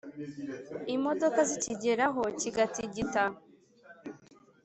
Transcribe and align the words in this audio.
Imodoka 0.95 1.39
zikigeraho 1.49 2.23
kigatigita 2.39 3.23